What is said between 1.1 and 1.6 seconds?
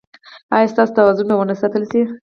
به و نه